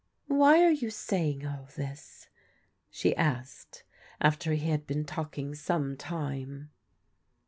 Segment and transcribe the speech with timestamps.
[0.25, 2.27] "Why are you saying all this?"
[2.89, 3.83] she asked,
[4.19, 6.71] after he had been talking some time.